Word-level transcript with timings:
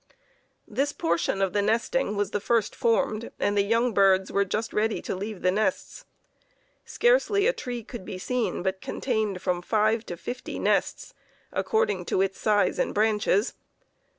This 0.67 0.93
portion 0.93 1.43
of 1.43 1.53
the 1.53 1.61
nesting 1.61 2.15
was 2.17 2.31
the 2.31 2.39
first 2.39 2.75
formed, 2.75 3.29
and 3.39 3.55
the 3.55 3.61
young 3.61 3.93
birds 3.93 4.31
were 4.31 4.43
just 4.45 4.73
ready 4.73 4.99
to 5.03 5.13
leave 5.15 5.43
the 5.43 5.51
nests. 5.51 6.05
Scarcely 6.85 7.45
a 7.45 7.53
tree 7.53 7.83
could 7.83 8.03
be 8.03 8.17
seen 8.17 8.63
but 8.63 8.81
contained 8.81 9.43
from 9.43 9.61
five 9.61 10.03
to 10.07 10.17
fifty 10.17 10.57
nests, 10.57 11.13
according 11.53 12.05
to 12.05 12.19
its 12.19 12.39
size 12.39 12.79
and 12.79 12.95
branches. 12.95 13.53